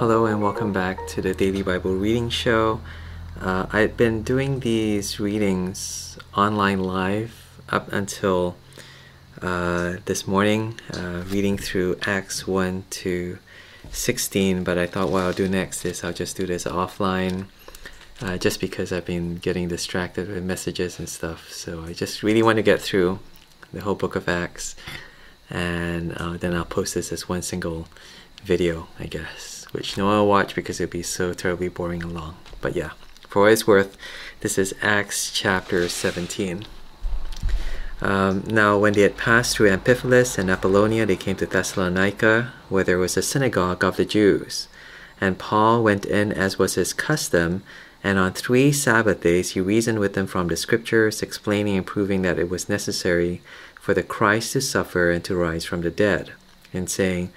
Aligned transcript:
Hello 0.00 0.24
and 0.24 0.40
welcome 0.40 0.72
back 0.72 1.06
to 1.08 1.20
the 1.20 1.34
Daily 1.34 1.60
Bible 1.60 1.94
Reading 1.94 2.30
Show. 2.30 2.80
Uh, 3.38 3.66
I've 3.70 3.98
been 3.98 4.22
doing 4.22 4.60
these 4.60 5.20
readings 5.20 6.18
online 6.34 6.82
live 6.82 7.60
up 7.68 7.92
until 7.92 8.56
uh, 9.42 9.96
this 10.06 10.26
morning, 10.26 10.80
uh, 10.94 11.24
reading 11.26 11.58
through 11.58 11.98
Acts 12.06 12.46
1 12.46 12.84
to 12.88 13.38
16, 13.90 14.64
but 14.64 14.78
I 14.78 14.86
thought 14.86 15.10
what 15.10 15.22
I'll 15.22 15.34
do 15.34 15.46
next 15.46 15.84
is 15.84 16.02
I'll 16.02 16.14
just 16.14 16.34
do 16.34 16.46
this 16.46 16.64
offline. 16.64 17.48
Uh, 18.22 18.38
just 18.38 18.58
because 18.58 18.94
I've 18.94 19.04
been 19.04 19.36
getting 19.36 19.68
distracted 19.68 20.28
with 20.28 20.42
messages 20.42 20.98
and 20.98 21.10
stuff, 21.10 21.52
so 21.52 21.84
I 21.84 21.92
just 21.92 22.22
really 22.22 22.42
want 22.42 22.56
to 22.56 22.62
get 22.62 22.80
through 22.80 23.18
the 23.70 23.82
whole 23.82 23.96
book 23.96 24.16
of 24.16 24.30
Acts, 24.30 24.76
and 25.50 26.14
uh, 26.16 26.38
then 26.38 26.54
I'll 26.54 26.64
post 26.64 26.94
this 26.94 27.12
as 27.12 27.28
one 27.28 27.42
single 27.42 27.86
video, 28.42 28.88
I 28.98 29.04
guess 29.04 29.59
which 29.72 29.96
no 29.96 30.06
one 30.06 30.18
will 30.18 30.26
watch 30.26 30.54
because 30.54 30.80
it'd 30.80 30.90
be 30.90 31.02
so 31.02 31.32
terribly 31.32 31.68
boring 31.68 32.02
and 32.02 32.14
long. 32.14 32.36
But 32.60 32.76
yeah, 32.76 32.90
for 33.28 33.42
what 33.42 33.52
it's 33.52 33.66
worth, 33.66 33.96
this 34.40 34.58
is 34.58 34.74
Acts 34.82 35.30
chapter 35.30 35.88
17. 35.88 36.64
Um, 38.02 38.44
now, 38.46 38.78
when 38.78 38.94
they 38.94 39.02
had 39.02 39.16
passed 39.16 39.56
through 39.56 39.70
Amphipolis 39.70 40.38
and 40.38 40.50
Apollonia, 40.50 41.04
they 41.04 41.16
came 41.16 41.36
to 41.36 41.46
Thessalonica, 41.46 42.52
where 42.68 42.84
there 42.84 42.98
was 42.98 43.16
a 43.16 43.22
synagogue 43.22 43.84
of 43.84 43.96
the 43.96 44.06
Jews. 44.06 44.68
And 45.20 45.38
Paul 45.38 45.82
went 45.82 46.06
in 46.06 46.32
as 46.32 46.58
was 46.58 46.74
his 46.74 46.94
custom, 46.94 47.62
and 48.02 48.18
on 48.18 48.32
three 48.32 48.72
Sabbath 48.72 49.20
days 49.20 49.50
he 49.50 49.60
reasoned 49.60 49.98
with 49.98 50.14
them 50.14 50.26
from 50.26 50.48
the 50.48 50.56
Scriptures, 50.56 51.22
explaining 51.22 51.76
and 51.76 51.86
proving 51.86 52.22
that 52.22 52.38
it 52.38 52.48
was 52.48 52.70
necessary 52.70 53.42
for 53.74 53.92
the 53.92 54.02
Christ 54.02 54.54
to 54.54 54.62
suffer 54.62 55.10
and 55.10 55.22
to 55.24 55.36
rise 55.36 55.66
from 55.66 55.82
the 55.82 55.90
dead, 55.90 56.32
and 56.72 56.88
saying, 56.88 57.30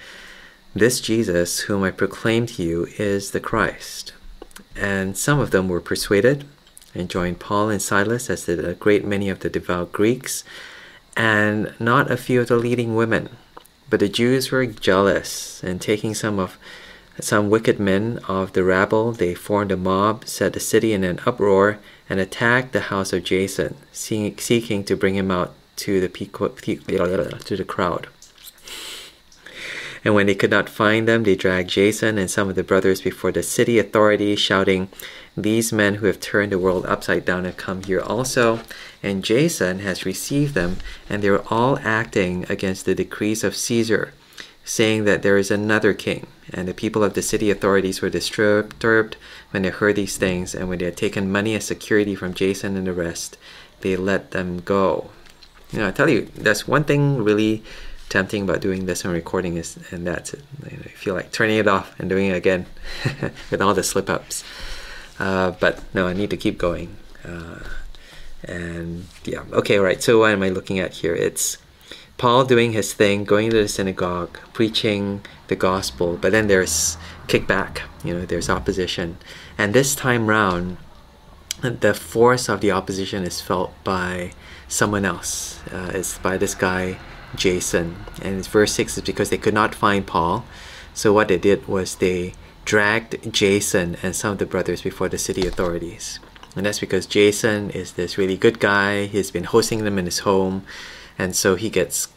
this 0.76 1.00
Jesus, 1.00 1.62
whom 1.62 1.84
I 1.84 1.92
proclaim 1.92 2.46
to 2.48 2.64
you, 2.64 2.88
is 2.98 3.32
the 3.32 3.40
Christ. 3.40 4.14
And 4.76 5.18
some 5.18 5.40
of 5.40 5.52
them 5.52 5.68
were 5.68 5.82
persuaded 5.82 6.46
and 6.96 7.10
joined 7.10 7.40
Paul 7.40 7.70
and 7.70 7.82
Silas, 7.82 8.30
as 8.30 8.46
did 8.46 8.64
a 8.64 8.74
great 8.74 9.06
many 9.06 9.30
of 9.30 9.40
the 9.40 9.50
devout 9.50 9.92
Greeks, 9.92 10.44
and 11.16 11.74
not 11.80 12.12
a 12.12 12.18
few 12.18 12.42
of 12.42 12.48
the 12.48 12.58
leading 12.58 12.96
women. 12.96 13.30
But 13.90 14.00
the 14.00 14.10
Jews 14.10 14.52
were 14.52 14.66
jealous, 14.66 15.64
and 15.64 15.82
taking 15.82 16.14
some 16.14 16.40
of 16.40 16.58
some 17.20 17.52
wicked 17.52 17.80
men 17.80 18.20
of 18.28 18.54
the 18.54 18.64
rabble, 18.64 19.12
they 19.12 19.36
formed 19.36 19.72
a 19.72 19.78
mob, 19.78 20.28
set 20.28 20.54
the 20.54 20.60
city 20.60 20.94
in 20.94 21.04
an 21.04 21.20
uproar, 21.28 21.78
and 22.10 22.20
attacked 22.20 22.74
the 22.74 22.82
house 22.82 23.14
of 23.14 23.24
Jason, 23.24 23.76
seeking 23.92 24.84
to 24.84 24.96
bring 24.96 25.16
him 25.16 25.30
out 25.30 25.54
to 25.76 26.02
the 26.02 26.10
to 26.10 27.56
the 27.56 27.66
crowd. 27.68 28.08
And 30.04 30.14
when 30.14 30.28
they 30.28 30.36
could 30.36 30.50
not 30.50 30.68
find 30.68 31.08
them, 31.08 31.24
they 31.24 31.36
dragged 31.36 31.70
Jason 31.70 32.18
and 32.18 32.30
some 32.30 32.50
of 32.50 32.56
the 32.56 32.64
brothers 32.64 33.02
before 33.02 33.32
the 33.32 33.44
city 33.44 33.80
authorities, 33.80 34.40
shouting, 34.40 34.90
These 35.38 35.72
men 35.72 35.96
who 35.96 36.08
have 36.08 36.20
turned 36.20 36.52
the 36.52 36.60
world 36.60 36.86
upside 36.86 37.24
down 37.24 37.46
have 37.46 37.56
come 37.56 37.84
here 37.84 38.02
also. 38.02 38.60
And 39.02 39.24
Jason 39.24 39.80
has 39.80 40.06
received 40.06 40.56
them, 40.56 40.78
and 41.10 41.24
they 41.24 41.30
are 41.30 41.46
all 41.50 41.80
acting 41.80 42.46
against 42.50 42.86
the 42.86 42.96
decrees 42.96 43.44
of 43.44 43.56
Caesar, 43.56 44.14
saying 44.66 45.06
that 45.06 45.24
there 45.24 45.38
is 45.38 45.52
another 45.52 45.94
king. 45.94 46.28
And 46.54 46.68
the 46.68 46.74
people 46.74 47.04
of 47.04 47.14
the 47.14 47.22
city 47.22 47.50
authorities 47.50 48.02
were 48.02 48.10
disturbed 48.10 49.16
when 49.52 49.64
they 49.64 49.70
heard 49.70 49.96
these 49.96 50.18
things, 50.18 50.54
and 50.54 50.68
when 50.68 50.80
they 50.80 50.86
had 50.86 50.98
taken 50.98 51.32
money 51.32 51.56
as 51.56 51.64
security 51.64 52.16
from 52.16 52.34
Jason 52.34 52.76
and 52.76 52.88
the 52.88 52.94
rest, 52.94 53.38
they 53.80 53.96
let 53.96 54.32
them 54.32 54.60
go. 54.60 55.12
You 55.72 55.80
know, 55.80 55.88
I 55.88 55.92
tell 55.92 56.10
you, 56.10 56.30
that's 56.36 56.68
one 56.68 56.84
thing 56.84 57.24
really 57.24 57.64
tempting 58.10 58.44
about 58.44 58.62
doing 58.62 58.86
this 58.86 59.04
and 59.04 59.14
recording 59.14 59.58
is, 59.58 59.78
and 59.92 60.06
that's 60.06 60.34
it. 60.34 60.44
You, 60.70 60.78
know, 60.78 60.84
feel 60.96 61.16
like 61.16 61.32
turning 61.32 61.58
it 61.58 61.68
off 61.68 62.00
and 62.00 62.10
doing 62.10 62.28
it 62.28 62.36
again 62.36 62.66
with 63.52 63.62
all 63.62 63.74
the 63.74 63.84
slip 63.84 64.10
ups. 64.10 64.44
Uh, 65.20 65.52
but 65.52 65.84
no, 65.94 66.08
I 66.08 66.14
need 66.14 66.30
to 66.30 66.38
keep 66.38 66.58
going. 66.58 66.96
Uh, 67.26 67.60
and 68.44 69.08
yeah, 69.24 69.44
okay, 69.52 69.78
right. 69.80 70.02
So 70.02 70.20
what 70.20 70.32
am 70.32 70.44
I 70.44 70.50
looking 70.50 70.80
at 70.80 70.94
here? 70.94 71.16
It's 71.16 71.58
Paul 72.18 72.46
doing 72.46 72.74
his 72.74 72.94
thing, 72.94 73.24
going 73.24 73.50
to 73.50 73.62
the 73.62 73.68
synagogue, 73.68 74.38
preaching 74.54 75.22
the 75.48 75.56
gospel, 75.56 76.18
but 76.18 76.32
then 76.32 76.48
there's 76.48 76.98
kickback, 77.28 77.82
you 78.04 78.14
know, 78.14 78.26
there's 78.26 78.50
opposition. 78.50 79.18
And 79.58 79.74
this 79.74 79.96
time 79.96 80.28
round, 80.28 80.78
the 81.62 81.94
force 81.94 82.50
of 82.50 82.62
the 82.62 82.72
opposition 82.72 83.24
is 83.24 83.42
felt 83.42 83.74
by 83.84 84.34
someone 84.68 85.06
else. 85.06 85.62
Uh, 85.72 85.92
it's 85.94 86.18
by 86.18 86.38
this 86.38 86.56
guy 86.56 86.98
Jason. 87.36 87.96
And 88.22 88.46
verse 88.46 88.74
6 88.74 88.98
is 88.98 89.04
because 89.04 89.30
they 89.30 89.38
could 89.38 89.54
not 89.54 89.76
find 89.76 90.06
Paul. 90.06 90.46
So 90.94 91.14
what 91.14 91.28
they 91.28 91.38
did 91.38 91.68
was 91.68 91.96
they 91.96 92.34
dragged 92.66 93.32
Jason 93.34 93.98
and 94.04 94.16
some 94.16 94.34
of 94.34 94.38
the 94.38 94.46
brothers 94.46 94.82
before 94.82 95.10
the 95.10 95.18
city 95.18 95.48
authorities. 95.48 96.20
And 96.56 96.66
that's 96.66 96.80
because 96.80 97.06
Jason 97.06 97.72
is 97.72 97.94
this 97.94 98.18
really 98.18 98.38
good 98.38 98.60
guy. 98.60 99.06
He's 99.06 99.32
been 99.32 99.46
hosting 99.46 99.84
them 99.84 99.98
in 99.98 100.06
his 100.06 100.20
home. 100.20 100.64
And 101.18 101.36
so 101.36 101.56
he 101.56 101.70
gets 101.70 102.10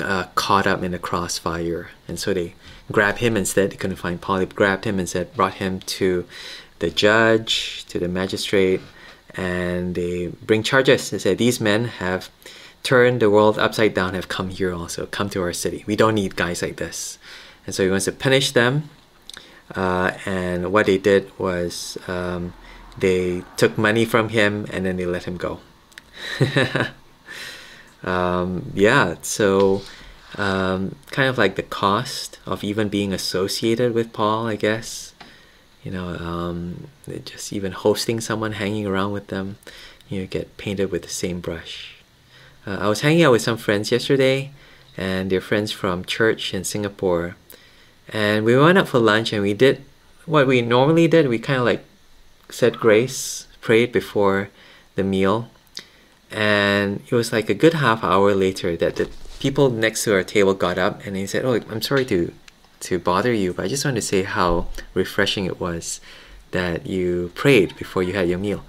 uh, 0.00 0.24
caught 0.34 0.66
up 0.66 0.82
in 0.82 0.92
the 0.92 0.98
crossfire. 0.98 1.90
And 2.06 2.18
so 2.18 2.34
they 2.34 2.54
grabbed 2.92 3.18
him 3.18 3.36
instead. 3.36 3.70
They 3.70 3.76
couldn't 3.76 3.96
find 3.96 4.20
Paul. 4.20 4.38
They 4.38 4.46
grabbed 4.46 4.84
him 4.84 5.04
said, 5.06 5.34
brought 5.34 5.54
him 5.54 5.80
to 5.80 6.26
the 6.80 6.90
judge, 6.90 7.84
to 7.86 7.98
the 7.98 8.08
magistrate, 8.08 8.80
and 9.34 9.94
they 9.94 10.28
bring 10.28 10.62
charges. 10.62 11.10
They 11.10 11.18
said, 11.18 11.38
These 11.38 11.60
men 11.60 11.86
have 11.86 12.28
turned 12.84 13.20
the 13.20 13.30
world 13.30 13.58
upside 13.58 13.94
down 13.94 14.14
have 14.14 14.28
come 14.28 14.50
here 14.50 14.72
also, 14.72 15.06
come 15.06 15.28
to 15.30 15.42
our 15.42 15.52
city. 15.52 15.82
We 15.86 15.96
don't 15.96 16.14
need 16.14 16.36
guys 16.36 16.62
like 16.62 16.76
this. 16.76 17.18
And 17.66 17.74
so 17.74 17.82
he 17.82 17.90
wants 17.90 18.04
to 18.04 18.12
punish 18.12 18.52
them. 18.52 18.90
Uh, 19.74 20.12
and 20.26 20.70
what 20.72 20.86
they 20.86 20.98
did 20.98 21.36
was 21.38 21.98
um, 22.06 22.52
they 22.98 23.42
took 23.56 23.76
money 23.78 24.04
from 24.04 24.28
him 24.28 24.66
and 24.70 24.84
then 24.84 24.96
they 24.96 25.06
let 25.06 25.24
him 25.24 25.38
go. 25.38 25.60
um, 28.04 28.70
yeah, 28.74 29.16
so 29.22 29.82
um, 30.36 30.94
kind 31.10 31.28
of 31.28 31.38
like 31.38 31.56
the 31.56 31.62
cost 31.62 32.38
of 32.44 32.62
even 32.62 32.88
being 32.90 33.12
associated 33.14 33.94
with 33.94 34.12
Paul, 34.12 34.46
I 34.46 34.56
guess. 34.56 35.14
You 35.82 35.90
know, 35.90 36.08
um, 36.16 36.88
just 37.24 37.52
even 37.52 37.72
hosting 37.72 38.20
someone, 38.20 38.52
hanging 38.52 38.86
around 38.86 39.12
with 39.12 39.28
them, 39.28 39.56
you 40.08 40.20
know, 40.20 40.26
get 40.26 40.56
painted 40.56 40.90
with 40.90 41.02
the 41.02 41.10
same 41.10 41.40
brush. 41.40 41.93
Uh, 42.66 42.78
I 42.80 42.88
was 42.88 43.00
hanging 43.00 43.22
out 43.22 43.32
with 43.32 43.42
some 43.42 43.56
friends 43.56 43.90
yesterday, 43.90 44.52
and 44.96 45.30
they're 45.30 45.40
friends 45.40 45.72
from 45.72 46.04
church 46.04 46.54
in 46.54 46.64
Singapore. 46.64 47.36
And 48.08 48.44
we 48.44 48.56
went 48.56 48.78
out 48.78 48.88
for 48.88 48.98
lunch, 48.98 49.32
and 49.32 49.42
we 49.42 49.54
did 49.54 49.82
what 50.26 50.46
we 50.46 50.62
normally 50.62 51.08
did. 51.08 51.28
We 51.28 51.38
kind 51.38 51.58
of 51.58 51.66
like 51.66 51.84
said 52.48 52.78
grace, 52.78 53.46
prayed 53.60 53.92
before 53.92 54.50
the 54.94 55.04
meal, 55.04 55.50
and 56.30 57.02
it 57.06 57.12
was 57.12 57.32
like 57.32 57.48
a 57.48 57.54
good 57.54 57.74
half 57.74 58.02
hour 58.02 58.34
later 58.34 58.76
that 58.76 58.96
the 58.96 59.08
people 59.40 59.70
next 59.70 60.04
to 60.04 60.14
our 60.14 60.22
table 60.22 60.54
got 60.54 60.78
up 60.78 61.04
and 61.04 61.16
they 61.16 61.26
said, 61.26 61.44
"Oh, 61.44 61.54
I'm 61.70 61.82
sorry 61.82 62.04
to 62.06 62.32
to 62.80 62.98
bother 62.98 63.32
you, 63.32 63.52
but 63.52 63.64
I 63.64 63.68
just 63.68 63.84
want 63.84 63.96
to 63.96 64.02
say 64.02 64.22
how 64.22 64.68
refreshing 64.94 65.46
it 65.46 65.60
was 65.60 66.00
that 66.50 66.86
you 66.86 67.32
prayed 67.34 67.76
before 67.76 68.02
you 68.02 68.12
had 68.14 68.28
your 68.28 68.38
meal." 68.38 68.64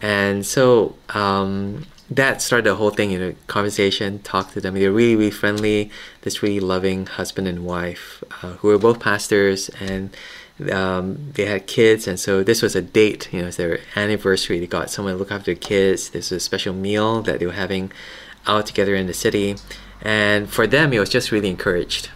And 0.00 0.44
so 0.44 0.96
um, 1.10 1.86
that 2.10 2.40
started 2.40 2.70
the 2.70 2.76
whole 2.76 2.90
thing, 2.90 3.10
you 3.10 3.18
know, 3.18 3.34
conversation, 3.46 4.20
talk 4.20 4.52
to 4.52 4.60
them. 4.60 4.74
They're 4.74 4.92
really, 4.92 5.16
really 5.16 5.30
friendly, 5.30 5.90
this 6.22 6.42
really 6.42 6.60
loving 6.60 7.06
husband 7.06 7.48
and 7.48 7.64
wife 7.64 8.22
uh, 8.42 8.52
who 8.54 8.68
were 8.68 8.78
both 8.78 9.00
pastors 9.00 9.68
and 9.80 10.16
um, 10.70 11.32
they 11.32 11.46
had 11.46 11.66
kids. 11.66 12.06
And 12.06 12.18
so 12.18 12.42
this 12.42 12.62
was 12.62 12.76
a 12.76 12.82
date, 12.82 13.28
you 13.32 13.42
know, 13.42 13.48
it's 13.48 13.56
their 13.56 13.80
anniversary. 13.96 14.60
They 14.60 14.66
got 14.66 14.90
someone 14.90 15.14
to 15.14 15.18
look 15.18 15.32
after 15.32 15.46
their 15.46 15.60
kids. 15.60 16.10
This 16.10 16.30
was 16.30 16.36
a 16.36 16.40
special 16.40 16.74
meal 16.74 17.22
that 17.22 17.40
they 17.40 17.46
were 17.46 17.52
having 17.52 17.92
out 18.46 18.66
together 18.66 18.94
in 18.94 19.06
the 19.06 19.14
city. 19.14 19.56
And 20.02 20.48
for 20.48 20.66
them, 20.66 20.92
it 20.92 21.00
was 21.00 21.10
just 21.10 21.32
really 21.32 21.48
encouraged, 21.48 22.10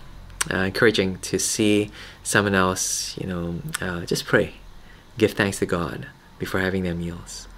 uh, 0.53 0.59
encouraging 0.59 1.19
to 1.19 1.39
see 1.39 1.91
someone 2.23 2.55
else, 2.55 3.19
you 3.19 3.27
know, 3.27 3.61
uh, 3.81 4.07
just 4.07 4.25
pray, 4.25 4.55
give 5.19 5.33
thanks 5.33 5.59
to 5.59 5.67
God 5.67 6.07
before 6.39 6.61
having 6.61 6.85
their 6.85 6.95
meals. 6.95 7.49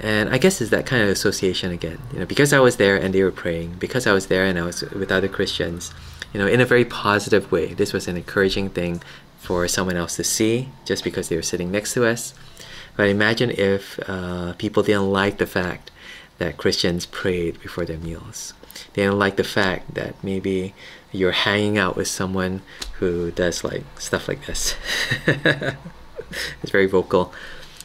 And 0.00 0.28
I 0.30 0.38
guess 0.38 0.60
it's 0.60 0.70
that 0.70 0.86
kind 0.86 1.02
of 1.02 1.08
association 1.08 1.70
again, 1.70 1.98
you 2.12 2.18
know, 2.18 2.26
because 2.26 2.52
I 2.52 2.58
was 2.58 2.76
there 2.76 2.96
and 2.96 3.14
they 3.14 3.22
were 3.22 3.30
praying, 3.30 3.74
because 3.74 4.06
I 4.06 4.12
was 4.12 4.26
there 4.26 4.44
and 4.44 4.58
I 4.58 4.64
was 4.64 4.82
with 4.82 5.12
other 5.12 5.28
Christians, 5.28 5.92
you 6.32 6.40
know, 6.40 6.46
in 6.46 6.60
a 6.60 6.64
very 6.64 6.84
positive 6.84 7.50
way. 7.52 7.74
This 7.74 7.92
was 7.92 8.08
an 8.08 8.16
encouraging 8.16 8.70
thing 8.70 9.02
for 9.38 9.68
someone 9.68 9.96
else 9.96 10.16
to 10.16 10.24
see 10.24 10.68
just 10.84 11.04
because 11.04 11.28
they 11.28 11.36
were 11.36 11.42
sitting 11.42 11.70
next 11.70 11.94
to 11.94 12.04
us. 12.04 12.34
But 12.96 13.08
imagine 13.08 13.50
if 13.50 13.98
uh, 14.08 14.54
people 14.54 14.82
didn't 14.82 15.10
like 15.10 15.38
the 15.38 15.46
fact 15.46 15.90
that 16.38 16.56
Christians 16.56 17.06
prayed 17.06 17.60
before 17.60 17.84
their 17.84 17.98
meals. 17.98 18.54
They 18.94 19.02
didn't 19.02 19.18
like 19.18 19.36
the 19.36 19.44
fact 19.44 19.94
that 19.94 20.22
maybe 20.22 20.74
you're 21.12 21.32
hanging 21.32 21.78
out 21.78 21.96
with 21.96 22.08
someone 22.08 22.62
who 22.98 23.30
does 23.30 23.62
like 23.62 23.84
stuff 24.00 24.26
like 24.26 24.46
this. 24.46 24.74
it's 25.26 26.70
very 26.70 26.86
vocal 26.86 27.32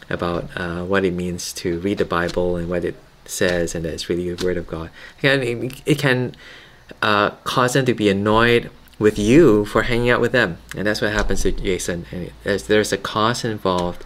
about 0.10 0.50
uh, 0.56 0.84
what 0.84 1.06
it 1.06 1.14
means 1.14 1.54
to 1.54 1.80
read 1.80 1.98
the 1.98 2.06
Bible 2.06 2.56
and 2.56 2.70
what 2.70 2.84
it 2.84 2.96
says, 3.26 3.76
and 3.76 3.86
that 3.86 3.94
it's 3.94 4.10
really 4.10 4.34
the 4.34 4.44
Word 4.44 4.58
of 4.58 4.68
God. 4.68 4.90
And 5.22 5.44
it, 5.44 5.82
it 5.86 6.00
can 6.00 6.36
uh, 7.02 7.32
cause 7.44 7.74
them 7.74 7.86
to 7.86 7.94
be 7.94 8.10
annoyed 8.10 8.72
with 8.98 9.18
you 9.18 9.66
for 9.66 9.84
hanging 9.84 10.10
out 10.10 10.20
with 10.20 10.34
them. 10.34 10.58
And 10.76 10.86
that's 10.86 11.02
what 11.02 11.14
happens 11.14 11.44
to 11.44 11.52
Jason. 11.52 12.06
And 12.12 12.32
there's, 12.44 12.68
there's 12.68 12.92
a 12.92 12.98
cost 12.98 13.46
involved. 13.46 14.04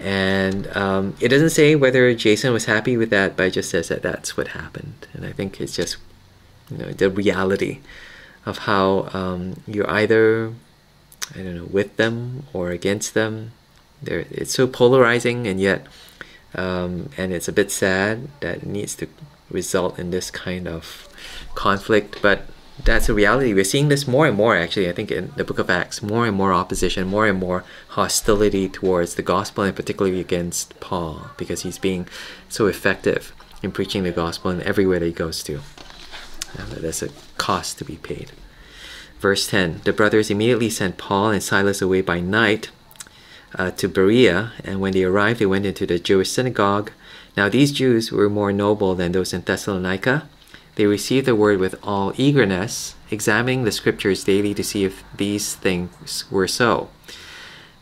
And 0.00 0.68
um, 0.76 1.16
it 1.18 1.28
doesn't 1.28 1.50
say 1.50 1.74
whether 1.74 2.14
Jason 2.14 2.52
was 2.52 2.66
happy 2.66 2.96
with 2.96 3.10
that, 3.10 3.36
but 3.36 3.48
it 3.48 3.50
just 3.50 3.70
says 3.70 3.88
that 3.88 4.02
that's 4.02 4.36
what 4.36 4.48
happened. 4.48 5.08
And 5.12 5.26
I 5.26 5.32
think 5.32 5.60
it's 5.60 5.74
just, 5.74 5.96
you 6.70 6.78
know, 6.78 6.92
the 6.92 7.10
reality 7.10 7.80
of 8.46 8.58
how 8.58 9.08
um, 9.12 9.60
you're 9.66 9.90
either, 9.90 10.52
I 11.34 11.38
don't 11.38 11.56
know, 11.56 11.64
with 11.64 11.96
them 11.96 12.44
or 12.52 12.70
against 12.70 13.14
them. 13.14 13.52
They're, 14.02 14.26
it's 14.30 14.52
so 14.52 14.66
polarizing, 14.66 15.46
and 15.46 15.60
yet, 15.60 15.86
um, 16.54 17.10
and 17.16 17.32
it's 17.32 17.48
a 17.48 17.52
bit 17.52 17.70
sad 17.70 18.28
that 18.40 18.58
it 18.58 18.66
needs 18.66 18.94
to 18.96 19.08
result 19.50 19.98
in 19.98 20.10
this 20.10 20.30
kind 20.30 20.68
of 20.68 21.08
conflict. 21.54 22.18
But 22.22 22.46
that's 22.84 23.08
a 23.08 23.14
reality. 23.14 23.54
We're 23.54 23.64
seeing 23.64 23.88
this 23.88 24.06
more 24.06 24.26
and 24.26 24.36
more, 24.36 24.56
actually, 24.56 24.88
I 24.88 24.92
think, 24.92 25.10
in 25.10 25.32
the 25.36 25.44
book 25.44 25.58
of 25.58 25.70
Acts. 25.70 26.02
More 26.02 26.26
and 26.26 26.36
more 26.36 26.52
opposition, 26.52 27.08
more 27.08 27.26
and 27.26 27.38
more 27.38 27.64
hostility 27.88 28.68
towards 28.68 29.14
the 29.14 29.22
gospel, 29.22 29.64
and 29.64 29.74
particularly 29.74 30.20
against 30.20 30.78
Paul, 30.80 31.30
because 31.36 31.62
he's 31.62 31.78
being 31.78 32.06
so 32.48 32.66
effective 32.66 33.32
in 33.62 33.72
preaching 33.72 34.04
the 34.04 34.12
gospel 34.12 34.50
in 34.50 34.62
everywhere 34.62 35.00
that 35.00 35.06
he 35.06 35.12
goes 35.12 35.42
to. 35.44 35.60
And 36.56 36.70
there's 36.72 37.02
a 37.02 37.10
cost 37.36 37.78
to 37.78 37.84
be 37.84 37.96
paid. 37.96 38.32
Verse 39.18 39.48
10 39.48 39.82
The 39.84 39.92
brothers 39.92 40.30
immediately 40.30 40.70
sent 40.70 40.96
Paul 40.96 41.30
and 41.30 41.42
Silas 41.42 41.82
away 41.82 42.00
by 42.00 42.20
night 42.20 42.70
uh, 43.58 43.72
to 43.72 43.88
Berea, 43.88 44.52
and 44.64 44.80
when 44.80 44.92
they 44.92 45.04
arrived, 45.04 45.40
they 45.40 45.46
went 45.46 45.66
into 45.66 45.86
the 45.86 45.98
Jewish 45.98 46.30
synagogue. 46.30 46.92
Now, 47.36 47.48
these 47.48 47.72
Jews 47.72 48.10
were 48.10 48.30
more 48.30 48.52
noble 48.52 48.94
than 48.94 49.12
those 49.12 49.32
in 49.32 49.42
Thessalonica 49.42 50.28
they 50.78 50.86
received 50.86 51.26
the 51.26 51.34
word 51.34 51.58
with 51.58 51.74
all 51.82 52.12
eagerness, 52.16 52.94
examining 53.10 53.64
the 53.64 53.72
scriptures 53.72 54.22
daily 54.22 54.54
to 54.54 54.62
see 54.62 54.84
if 54.84 55.02
these 55.16 55.56
things 55.56 56.24
were 56.30 56.46
so. 56.46 56.88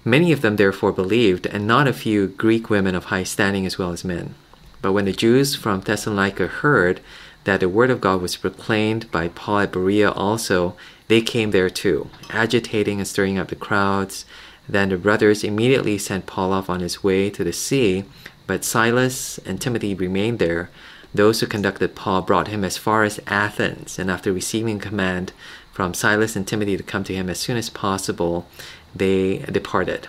Many 0.02 0.32
of 0.32 0.40
them 0.40 0.56
therefore 0.56 0.92
believed, 0.92 1.44
and 1.44 1.66
not 1.66 1.86
a 1.86 1.92
few 1.92 2.26
Greek 2.26 2.70
women 2.70 2.94
of 2.94 3.04
high 3.04 3.24
standing 3.24 3.66
as 3.66 3.76
well 3.76 3.92
as 3.92 4.02
men. 4.02 4.34
But 4.80 4.94
when 4.94 5.04
the 5.04 5.12
Jews 5.12 5.54
from 5.54 5.82
Thessalonica 5.82 6.46
heard 6.46 7.02
that 7.44 7.60
the 7.60 7.68
word 7.68 7.90
of 7.90 8.00
God 8.00 8.22
was 8.22 8.34
proclaimed 8.34 9.10
by 9.10 9.28
Paul 9.28 9.58
at 9.58 9.72
Berea 9.72 10.10
also, 10.10 10.74
they 11.08 11.20
came 11.20 11.50
there 11.50 11.68
too, 11.68 12.08
agitating 12.30 12.96
and 12.96 13.06
stirring 13.06 13.36
up 13.38 13.48
the 13.48 13.56
crowds. 13.56 14.24
Then 14.68 14.88
the 14.88 14.98
brothers 14.98 15.44
immediately 15.44 15.98
sent 15.98 16.26
Paul 16.26 16.52
off 16.52 16.68
on 16.68 16.80
his 16.80 17.02
way 17.02 17.30
to 17.30 17.44
the 17.44 17.52
sea, 17.52 18.04
but 18.46 18.64
Silas 18.64 19.38
and 19.38 19.60
Timothy 19.60 19.94
remained 19.94 20.38
there. 20.38 20.70
Those 21.14 21.40
who 21.40 21.46
conducted 21.46 21.94
Paul 21.94 22.22
brought 22.22 22.48
him 22.48 22.64
as 22.64 22.76
far 22.76 23.04
as 23.04 23.20
Athens, 23.26 23.98
and 23.98 24.10
after 24.10 24.32
receiving 24.32 24.78
command 24.78 25.32
from 25.72 25.94
Silas 25.94 26.36
and 26.36 26.46
Timothy 26.46 26.76
to 26.76 26.82
come 26.82 27.04
to 27.04 27.14
him 27.14 27.30
as 27.30 27.38
soon 27.38 27.56
as 27.56 27.70
possible, 27.70 28.46
they 28.94 29.38
departed. 29.38 30.08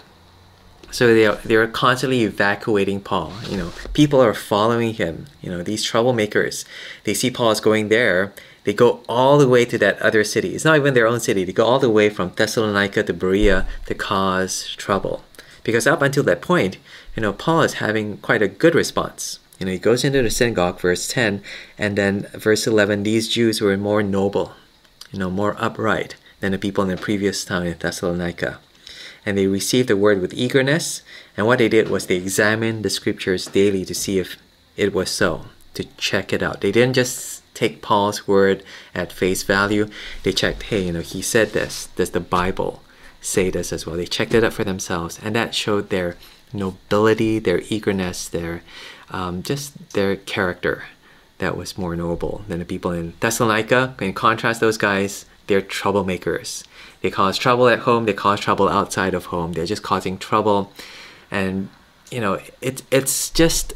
So 0.91 1.13
they 1.13 1.25
are, 1.25 1.35
they 1.43 1.55
are 1.55 1.67
constantly 1.67 2.23
evacuating 2.23 3.01
Paul. 3.01 3.33
You 3.49 3.57
know, 3.57 3.71
people 3.93 4.21
are 4.21 4.33
following 4.33 4.93
him. 4.93 5.25
You 5.41 5.51
know, 5.51 5.61
these 5.63 5.85
troublemakers. 5.85 6.65
They 7.03 7.13
see 7.13 7.29
Paul 7.29 7.51
is 7.51 7.59
going 7.59 7.89
there. 7.89 8.33
They 8.67 8.73
go 8.73 8.99
all 9.07 9.37
the 9.37 9.47
way 9.47 9.63
to 9.63 9.77
that 9.77 9.97
other 10.01 10.25
city. 10.25 10.53
It's 10.53 10.65
not 10.65 10.75
even 10.75 10.93
their 10.93 11.07
own 11.07 11.21
city. 11.21 11.45
They 11.45 11.53
go 11.53 11.65
all 11.65 11.79
the 11.79 11.89
way 11.89 12.09
from 12.09 12.33
Thessalonica 12.35 13.01
to 13.01 13.13
Berea 13.13 13.65
to 13.85 13.95
cause 13.95 14.75
trouble. 14.75 15.23
Because 15.63 15.87
up 15.87 16.01
until 16.01 16.23
that 16.23 16.41
point, 16.41 16.77
you 17.15 17.21
know, 17.21 17.31
Paul 17.31 17.61
is 17.61 17.75
having 17.75 18.17
quite 18.17 18.41
a 18.41 18.49
good 18.49 18.75
response. 18.75 19.39
You 19.57 19.67
know, 19.67 19.71
he 19.71 19.77
goes 19.77 20.03
into 20.03 20.21
the 20.21 20.29
synagogue, 20.29 20.81
verse 20.81 21.07
10, 21.07 21.41
and 21.77 21.97
then 21.97 22.27
verse 22.33 22.67
11, 22.67 23.03
these 23.03 23.29
Jews 23.29 23.61
were 23.61 23.77
more 23.77 24.03
noble, 24.03 24.51
you 25.13 25.19
know, 25.19 25.29
more 25.29 25.55
upright 25.57 26.17
than 26.41 26.51
the 26.51 26.57
people 26.57 26.83
in 26.83 26.89
the 26.89 26.97
previous 26.97 27.45
town 27.45 27.65
in 27.65 27.77
Thessalonica. 27.77 28.59
And 29.25 29.37
they 29.37 29.47
received 29.47 29.87
the 29.87 29.95
word 29.95 30.19
with 30.19 30.33
eagerness, 30.33 31.03
and 31.37 31.47
what 31.47 31.59
they 31.59 31.69
did 31.69 31.87
was 31.87 32.07
they 32.07 32.17
examined 32.17 32.83
the 32.83 32.89
scriptures 32.89 33.45
daily 33.45 33.85
to 33.85 33.95
see 33.95 34.19
if 34.19 34.35
it 34.75 34.93
was 34.93 35.09
so, 35.09 35.45
to 35.73 35.85
check 35.95 36.33
it 36.33 36.43
out. 36.43 36.59
They 36.59 36.73
didn't 36.73 36.95
just 36.95 37.36
take 37.57 37.81
Paul's 37.81 38.27
word 38.27 38.63
at 38.93 39.11
face 39.11 39.41
value, 39.43 39.89
they 40.23 40.31
checked, 40.31 40.63
hey, 40.63 40.85
you 40.85 40.91
know, 40.91 41.01
he 41.01 41.21
said 41.21 41.49
this. 41.49 41.89
Does 41.95 42.11
the 42.11 42.19
Bible 42.19 42.83
say 43.19 43.49
this 43.49 43.73
as 43.73 43.85
well? 43.85 43.95
They 43.97 44.05
checked 44.05 44.35
it 44.35 44.43
out 44.43 44.53
for 44.53 44.63
themselves, 44.63 45.19
and 45.23 45.35
that 45.35 45.55
showed 45.55 45.89
their 45.89 46.17
nobility, 46.53 47.39
their 47.39 47.61
eagerness, 47.69 48.29
their 48.29 48.61
um, 49.09 49.41
just 49.41 49.93
their 49.93 50.15
character 50.15 50.83
that 51.39 51.57
was 51.57 51.77
more 51.77 51.95
noble 51.95 52.43
than 52.47 52.59
the 52.59 52.65
people 52.65 52.91
in 52.91 53.13
Thessalonica. 53.19 53.95
In 53.99 54.13
contrast, 54.13 54.59
those 54.59 54.77
guys, 54.77 55.25
they're 55.47 55.61
troublemakers. 55.61 56.63
They 57.01 57.09
cause 57.09 57.37
trouble 57.37 57.67
at 57.67 57.79
home, 57.79 58.05
they 58.05 58.13
cause 58.13 58.39
trouble 58.39 58.69
outside 58.69 59.13
of 59.13 59.25
home. 59.25 59.53
They're 59.53 59.65
just 59.65 59.83
causing 59.83 60.17
trouble. 60.17 60.71
And, 61.31 61.69
you 62.11 62.19
know, 62.19 62.39
it, 62.61 62.83
it's 62.91 63.29
just 63.29 63.73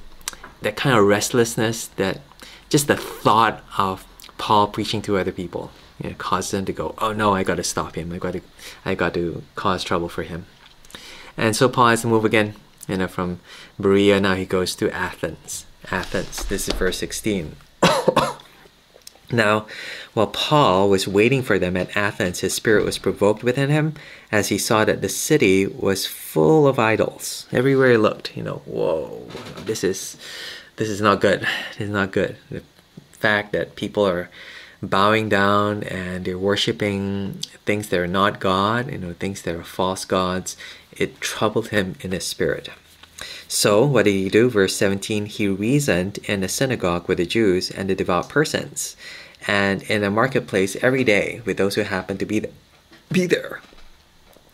that 0.61 0.75
kind 0.75 0.97
of 0.97 1.05
restlessness 1.05 1.87
that 1.87 2.21
just 2.71 2.87
the 2.87 2.97
thought 2.97 3.63
of 3.77 4.03
Paul 4.39 4.67
preaching 4.67 5.03
to 5.03 5.19
other 5.19 5.31
people 5.31 5.71
you 6.01 6.09
know, 6.09 6.15
causes 6.15 6.49
them 6.49 6.65
to 6.65 6.73
go, 6.73 6.95
oh 6.97 7.13
no, 7.13 7.35
I 7.35 7.43
got 7.43 7.57
to 7.57 7.63
stop 7.63 7.93
him. 7.93 8.11
I 8.11 8.17
got 8.17 8.33
to, 8.33 8.41
I 8.83 8.95
got 8.95 9.13
to 9.13 9.43
cause 9.55 9.83
trouble 9.83 10.09
for 10.09 10.23
him. 10.23 10.47
And 11.37 11.55
so 11.55 11.69
Paul 11.69 11.89
has 11.89 12.01
to 12.01 12.07
move 12.07 12.25
again 12.25 12.55
you 12.87 12.97
know, 12.97 13.07
from 13.07 13.39
Berea, 13.79 14.19
now 14.19 14.35
he 14.35 14.45
goes 14.45 14.75
to 14.75 14.91
Athens. 14.91 15.65
Athens, 15.91 16.45
this 16.45 16.67
is 16.67 16.73
verse 16.73 16.97
16. 16.97 17.55
now, 19.31 19.67
while 20.13 20.27
Paul 20.27 20.89
was 20.89 21.07
waiting 21.07 21.41
for 21.41 21.57
them 21.57 21.77
at 21.77 21.95
Athens, 21.95 22.39
his 22.39 22.53
spirit 22.53 22.83
was 22.83 22.97
provoked 22.97 23.43
within 23.43 23.69
him 23.69 23.93
as 24.31 24.49
he 24.49 24.57
saw 24.57 24.83
that 24.85 25.01
the 25.01 25.09
city 25.09 25.65
was 25.67 26.05
full 26.05 26.67
of 26.67 26.79
idols. 26.79 27.47
Everywhere 27.51 27.91
he 27.91 27.97
looked, 27.97 28.35
you 28.35 28.43
know, 28.43 28.61
whoa, 28.65 29.27
this 29.65 29.83
is 29.83 30.17
this 30.81 30.89
is 30.89 30.99
not 30.99 31.21
good. 31.21 31.41
This 31.41 31.81
is 31.81 31.89
not 31.91 32.11
good. 32.11 32.37
The 32.49 32.63
fact 33.11 33.51
that 33.51 33.75
people 33.75 34.07
are 34.07 34.31
bowing 34.81 35.29
down 35.29 35.83
and 35.83 36.25
they're 36.25 36.39
worshiping 36.39 37.33
things 37.67 37.89
that 37.89 37.99
are 37.99 38.07
not 38.07 38.39
God, 38.39 38.91
you 38.91 38.97
know, 38.97 39.13
things 39.13 39.43
that 39.43 39.53
are 39.53 39.63
false 39.63 40.05
gods, 40.05 40.57
it 40.91 41.21
troubled 41.21 41.67
him 41.67 41.97
in 42.01 42.11
his 42.11 42.25
spirit. 42.25 42.69
So, 43.47 43.85
what 43.85 44.05
did 44.05 44.13
he 44.13 44.27
do? 44.27 44.49
Verse 44.49 44.75
17 44.75 45.27
He 45.27 45.47
reasoned 45.47 46.17
in 46.23 46.41
the 46.41 46.49
synagogue 46.49 47.07
with 47.07 47.19
the 47.19 47.27
Jews 47.27 47.69
and 47.69 47.87
the 47.87 47.93
devout 47.93 48.27
persons, 48.27 48.97
and 49.45 49.83
in 49.83 50.01
the 50.01 50.09
marketplace 50.09 50.75
every 50.81 51.03
day 51.03 51.43
with 51.45 51.57
those 51.57 51.75
who 51.75 51.81
happened 51.81 52.19
to 52.21 52.25
be, 52.25 52.39
th- 52.39 52.53
be 53.11 53.27
there. 53.27 53.61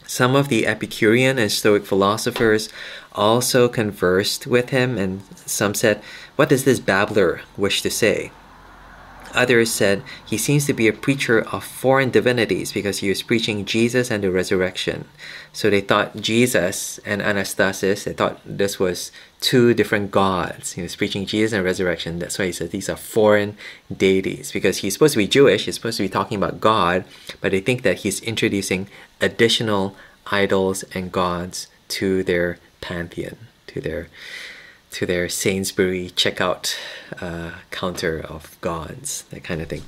Some 0.08 0.36
of 0.36 0.48
the 0.48 0.66
Epicurean 0.66 1.38
and 1.38 1.52
Stoic 1.52 1.86
philosophers 1.86 2.70
also 3.12 3.68
conversed 3.68 4.48
with 4.48 4.70
him, 4.70 4.98
and 4.98 5.22
some 5.46 5.74
said, 5.74 6.02
What 6.38 6.48
does 6.48 6.64
this 6.64 6.80
babbler 6.80 7.42
wish 7.58 7.82
to 7.82 7.92
say? 7.92 8.32
Others 9.38 9.72
said 9.72 10.02
he 10.26 10.38
seems 10.38 10.66
to 10.66 10.74
be 10.74 10.88
a 10.88 10.94
preacher 10.94 11.42
of 11.54 11.64
foreign 11.64 12.10
divinities 12.10 12.72
because 12.72 13.00
he 13.00 13.10
was 13.10 13.22
preaching 13.22 13.66
Jesus 13.66 14.10
and 14.10 14.24
the 14.24 14.32
resurrection. 14.32 15.06
So 15.54 15.70
they 15.70 15.82
thought 15.82 16.18
Jesus 16.18 17.00
and 17.06 17.22
Anastasis, 17.22 18.04
they 18.04 18.14
thought 18.14 18.42
this 18.44 18.80
was 18.80 19.12
two 19.40 19.76
different 19.76 20.10
gods. 20.10 20.74
He 20.74 20.82
was 20.82 20.96
preaching 20.96 21.28
Jesus 21.28 21.54
and 21.54 21.64
resurrection. 21.64 22.18
That's 22.18 22.40
why 22.40 22.48
he 22.48 22.52
said 22.52 22.72
these 22.72 22.90
are 22.90 22.98
foreign 22.98 23.56
deities 23.96 24.52
because 24.52 24.78
he's 24.78 24.94
supposed 24.94 25.14
to 25.14 25.20
be 25.20 25.28
Jewish, 25.28 25.66
he's 25.66 25.76
supposed 25.76 25.98
to 25.98 26.04
be 26.04 26.10
talking 26.10 26.38
about 26.38 26.60
God, 26.60 27.06
but 27.40 27.52
they 27.52 27.60
think 27.60 27.84
that 27.84 28.00
he's 28.00 28.22
introducing 28.22 28.90
additional 29.22 29.96
idols 30.32 30.84
and 30.96 31.12
gods 31.12 31.68
to 31.90 32.24
their 32.24 32.58
pantheon, 32.82 33.38
to 33.68 33.80
their 33.80 34.08
to 34.98 35.06
their 35.06 35.30
Sainsbury 35.30 36.10
checkout 36.16 36.76
uh, 37.22 37.52
counter 37.70 38.20
of 38.20 38.58
gods, 38.62 39.26
that 39.30 39.44
kind 39.44 39.62
of 39.62 39.70
thing. 39.70 39.84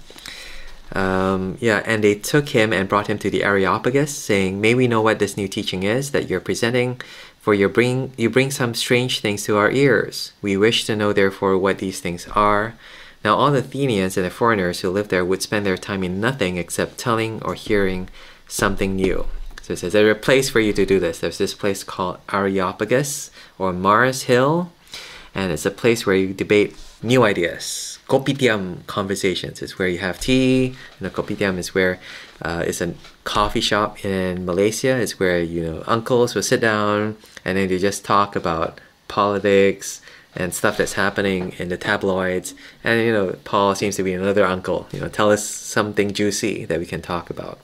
Um, 0.92 1.58
yeah, 1.60 1.82
and 1.84 2.04
they 2.04 2.14
took 2.14 2.50
him 2.50 2.72
and 2.72 2.88
brought 2.88 3.08
him 3.08 3.18
to 3.20 3.30
the 3.32 3.44
Areopagus, 3.44 4.16
saying, 4.16 4.62
"May 4.62 4.76
we 4.76 4.88
know 4.88 5.02
what 5.02 5.18
this 5.18 5.36
new 5.36 5.48
teaching 5.48 5.82
is 5.82 6.12
that 6.12 6.30
you're 6.30 6.40
presenting? 6.40 7.02
For 7.42 7.56
you 7.56 7.68
bring 7.70 8.14
you 8.18 8.30
bring 8.30 8.52
some 8.52 8.76
strange 8.76 9.22
things 9.22 9.44
to 9.46 9.58
our 9.58 9.72
ears. 9.72 10.34
We 10.44 10.56
wish 10.58 10.86
to 10.86 10.96
know, 10.96 11.12
therefore, 11.12 11.58
what 11.58 11.80
these 11.80 12.00
things 12.00 12.28
are." 12.36 12.76
Now, 13.26 13.36
all 13.36 13.52
the 13.52 13.66
Athenians 13.66 14.16
and 14.16 14.26
the 14.26 14.30
foreigners 14.30 14.80
who 14.80 14.92
lived 14.92 15.10
there 15.10 15.26
would 15.26 15.42
spend 15.42 15.66
their 15.66 15.78
time 15.78 16.04
in 16.04 16.22
nothing 16.22 16.58
except 16.58 17.00
telling 17.00 17.42
or 17.42 17.56
hearing 17.56 18.10
something 18.48 18.96
new. 18.96 19.26
So 19.64 19.74
it 19.74 19.80
says 19.80 19.94
there's 19.94 20.18
a 20.18 20.26
place 20.28 20.50
for 20.50 20.60
you 20.60 20.74
to 20.74 20.86
do 20.86 21.00
this. 21.00 21.18
There's 21.20 21.40
this 21.40 21.56
place 21.56 21.84
called 21.84 22.20
Areopagus 22.32 23.32
or 23.58 23.74
Mars 23.74 24.24
Hill 24.24 24.72
and 25.40 25.54
it's 25.54 25.66
a 25.66 25.72
place 25.72 26.06
where 26.06 26.18
you 26.18 26.34
debate 26.34 26.76
new 27.02 27.24
ideas. 27.24 27.98
Kopitiam 28.10 28.86
conversations 28.88 29.62
is 29.62 29.80
where 29.80 29.88
you 29.88 30.00
have 30.00 30.20
tea. 30.20 30.76
You 31.00 31.02
know, 31.02 31.10
kopitiam 31.10 31.58
is 31.58 31.74
where 31.74 31.98
uh, 32.42 32.64
it's 32.68 32.82
a 32.82 32.94
coffee 33.24 33.62
shop 33.62 34.04
in 34.04 34.46
Malaysia. 34.46 34.98
It's 34.98 35.18
where 35.18 35.42
you 35.42 35.64
know 35.64 35.84
uncles 35.88 36.36
will 36.36 36.44
sit 36.44 36.60
down 36.60 37.16
and 37.46 37.58
then 37.58 37.70
they 37.70 37.78
just 37.78 38.04
talk 38.04 38.36
about 38.36 38.82
politics 39.08 40.02
and 40.36 40.54
stuff 40.54 40.76
that's 40.78 40.94
happening 40.94 41.54
in 41.58 41.70
the 41.70 41.78
tabloids. 41.78 42.54
And 42.84 43.00
you 43.00 43.14
know, 43.14 43.38
Paul 43.46 43.76
seems 43.76 43.96
to 43.96 44.04
be 44.04 44.14
another 44.14 44.46
uncle. 44.46 44.88
You 44.92 45.00
know, 45.00 45.08
tell 45.08 45.32
us 45.32 45.46
something 45.46 46.12
juicy 46.12 46.66
that 46.66 46.80
we 46.80 46.86
can 46.86 47.02
talk 47.02 47.30
about. 47.30 47.60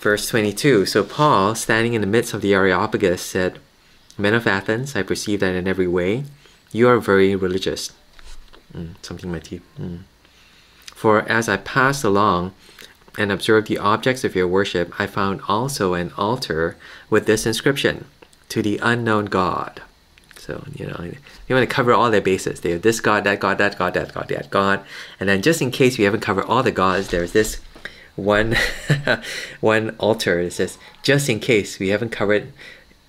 Verse 0.00 0.28
22 0.28 0.84
So 0.84 1.02
Paul, 1.02 1.54
standing 1.54 1.94
in 1.94 2.02
the 2.02 2.14
midst 2.14 2.34
of 2.34 2.42
the 2.42 2.52
Areopagus, 2.52 3.22
said, 3.22 3.58
Men 4.18 4.34
of 4.34 4.46
Athens, 4.46 4.94
I 4.94 5.02
perceive 5.02 5.40
that 5.40 5.54
in 5.54 5.66
every 5.66 5.88
way 5.88 6.24
you 6.72 6.88
are 6.88 6.98
very 6.98 7.36
religious. 7.36 7.92
Mm, 8.74 8.94
something 9.02 9.30
my 9.30 9.38
teeth. 9.38 9.62
Mm. 9.78 10.00
For 10.86 11.20
as 11.28 11.48
I 11.48 11.58
passed 11.58 12.04
along 12.04 12.54
and 13.18 13.30
observed 13.30 13.68
the 13.68 13.78
objects 13.78 14.24
of 14.24 14.34
your 14.34 14.48
worship, 14.48 14.98
I 14.98 15.06
found 15.06 15.42
also 15.46 15.94
an 15.94 16.12
altar 16.16 16.76
with 17.10 17.26
this 17.26 17.46
inscription 17.46 18.06
To 18.48 18.62
the 18.62 18.78
unknown 18.82 19.26
God. 19.26 19.82
So, 20.38 20.64
you 20.74 20.86
know, 20.86 20.96
they 21.46 21.54
want 21.54 21.68
to 21.68 21.74
cover 21.74 21.92
all 21.92 22.10
their 22.10 22.20
bases. 22.20 22.60
They 22.60 22.72
have 22.72 22.82
this 22.82 23.00
God, 23.00 23.22
that 23.24 23.38
God, 23.38 23.58
that 23.58 23.78
God, 23.78 23.94
that 23.94 24.12
God, 24.12 24.28
that 24.28 24.50
God. 24.50 24.84
And 25.20 25.28
then 25.28 25.40
just 25.40 25.62
in 25.62 25.70
case 25.70 25.98
we 25.98 26.04
haven't 26.04 26.20
covered 26.20 26.46
all 26.46 26.64
the 26.64 26.72
gods, 26.72 27.08
there's 27.08 27.32
this 27.32 27.60
one 28.16 28.56
one 29.60 29.90
altar. 29.98 30.40
It 30.40 30.52
says, 30.52 30.78
just 31.02 31.28
in 31.28 31.38
case 31.38 31.78
we 31.78 31.88
haven't 31.88 32.10
covered 32.10 32.52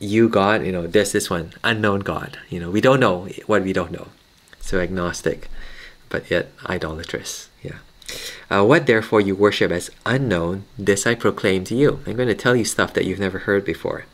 you 0.03 0.27
God, 0.27 0.65
you 0.65 0.71
know, 0.71 0.85
there's 0.85 1.13
this 1.13 1.29
one, 1.29 1.53
unknown 1.63 2.01
God. 2.01 2.37
You 2.49 2.59
know, 2.59 2.69
we 2.69 2.81
don't 2.81 2.99
know 2.99 3.27
what 3.47 3.63
we 3.63 3.73
don't 3.73 3.91
know. 3.91 4.09
So 4.59 4.79
agnostic, 4.79 5.49
but 6.09 6.29
yet 6.29 6.51
idolatrous. 6.65 7.49
Yeah. 7.61 7.77
Uh, 8.49 8.65
what 8.65 8.85
therefore 8.85 9.21
you 9.21 9.35
worship 9.35 9.71
as 9.71 9.89
unknown, 10.05 10.65
this 10.77 11.07
I 11.07 11.15
proclaim 11.15 11.63
to 11.65 11.75
you. 11.75 12.01
I'm 12.05 12.15
going 12.15 12.27
to 12.27 12.35
tell 12.35 12.55
you 12.55 12.65
stuff 12.65 12.93
that 12.93 13.05
you've 13.05 13.19
never 13.19 13.39
heard 13.39 13.65
before. 13.65 14.05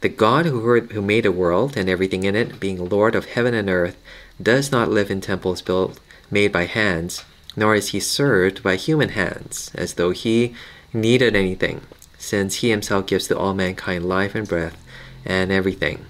The 0.00 0.08
God 0.08 0.46
who, 0.46 0.60
heard, 0.60 0.92
who 0.92 1.02
made 1.02 1.24
the 1.24 1.32
world 1.32 1.76
and 1.76 1.88
everything 1.88 2.24
in 2.24 2.34
it, 2.34 2.58
being 2.58 2.88
Lord 2.88 3.14
of 3.14 3.26
heaven 3.26 3.54
and 3.54 3.68
earth, 3.68 3.96
does 4.40 4.72
not 4.72 4.90
live 4.90 5.10
in 5.10 5.20
temples 5.20 5.60
built 5.60 6.00
made 6.30 6.52
by 6.52 6.64
hands, 6.66 7.24
nor 7.56 7.74
is 7.74 7.88
he 7.88 8.00
served 8.00 8.62
by 8.62 8.76
human 8.76 9.10
hands, 9.10 9.70
as 9.74 9.94
though 9.94 10.10
he 10.10 10.54
needed 10.92 11.34
anything, 11.34 11.80
since 12.16 12.56
he 12.56 12.70
himself 12.70 13.06
gives 13.06 13.28
to 13.28 13.36
all 13.36 13.54
mankind 13.54 14.08
life 14.08 14.34
and 14.34 14.46
breath 14.46 14.76
and 15.24 15.50
everything. 15.50 16.04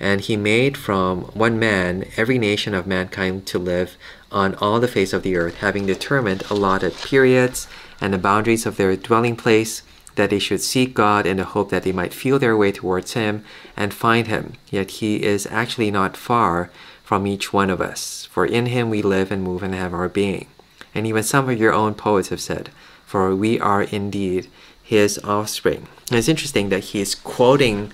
And 0.00 0.20
he 0.20 0.36
made 0.36 0.76
from 0.76 1.22
one 1.34 1.58
man 1.58 2.06
every 2.16 2.38
nation 2.38 2.74
of 2.74 2.86
mankind 2.86 3.46
to 3.46 3.58
live 3.58 3.96
on 4.30 4.54
all 4.56 4.78
the 4.78 4.88
face 4.88 5.12
of 5.12 5.22
the 5.22 5.36
earth, 5.36 5.56
having 5.56 5.86
determined 5.86 6.44
allotted 6.50 6.94
periods 6.94 7.66
and 8.00 8.12
the 8.12 8.18
boundaries 8.18 8.66
of 8.66 8.76
their 8.76 8.94
dwelling 8.96 9.34
place, 9.34 9.82
that 10.14 10.30
they 10.30 10.38
should 10.38 10.60
seek 10.60 10.94
God 10.94 11.26
in 11.26 11.36
the 11.36 11.44
hope 11.44 11.70
that 11.70 11.82
they 11.84 11.92
might 11.92 12.12
feel 12.12 12.38
their 12.38 12.56
way 12.56 12.72
towards 12.72 13.12
Him 13.12 13.44
and 13.76 13.94
find 13.94 14.26
Him. 14.26 14.54
Yet 14.70 14.90
He 14.92 15.22
is 15.22 15.46
actually 15.50 15.90
not 15.90 16.16
far 16.16 16.70
from 17.02 17.26
each 17.26 17.52
one 17.52 17.70
of 17.70 17.80
us, 17.80 18.26
for 18.26 18.44
in 18.44 18.66
Him 18.66 18.90
we 18.90 19.00
live 19.02 19.30
and 19.32 19.42
move 19.42 19.62
and 19.62 19.74
have 19.74 19.94
our 19.94 20.08
being. 20.08 20.46
And 20.94 21.06
even 21.06 21.22
some 21.22 21.48
of 21.48 21.58
your 21.58 21.72
own 21.72 21.94
poets 21.94 22.28
have 22.28 22.40
said, 22.40 22.70
For 23.04 23.34
we 23.34 23.58
are 23.60 23.82
indeed 23.82 24.48
His 24.82 25.18
offspring. 25.24 25.86
And 26.10 26.18
it's 26.18 26.28
interesting 26.28 26.70
that 26.70 26.84
he 26.84 27.00
is 27.00 27.14
quoting 27.14 27.92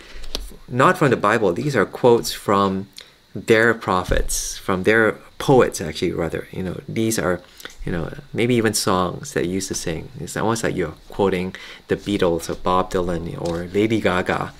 not 0.69 0.99
from 0.99 1.11
the 1.11 1.17
Bible. 1.17 1.53
These 1.53 1.77
are 1.77 1.85
quotes 1.85 2.33
from 2.33 2.89
their 3.35 3.75
prophets, 3.75 4.57
from 4.57 4.85
their 4.85 5.13
poets, 5.39 5.81
actually, 5.81 6.13
rather. 6.13 6.47
You 6.53 6.63
know, 6.63 6.81
these 6.89 7.19
are, 7.19 7.41
you 7.85 7.93
know, 7.93 8.13
maybe 8.33 8.55
even 8.55 8.75
songs 8.75 9.33
that 9.35 9.47
used 9.47 9.69
to 9.69 9.75
sing. 9.75 10.11
It's 10.21 10.37
almost 10.37 10.63
like 10.63 10.77
you're 10.77 10.95
quoting 11.09 11.55
the 11.89 11.97
Beatles 11.97 12.49
or 12.49 12.55
Bob 12.55 12.91
Dylan 12.91 13.41
or 13.41 13.67
Lady 13.67 14.01
Gaga 14.01 14.53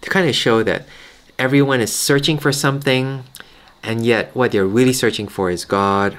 to 0.00 0.10
kind 0.10 0.28
of 0.28 0.34
show 0.34 0.62
that 0.62 0.86
everyone 1.38 1.80
is 1.80 1.94
searching 1.94 2.38
for 2.38 2.52
something, 2.52 3.24
and 3.82 4.04
yet 4.04 4.34
what 4.34 4.52
they're 4.52 4.66
really 4.66 4.92
searching 4.92 5.28
for 5.28 5.50
is 5.50 5.64
God 5.64 6.18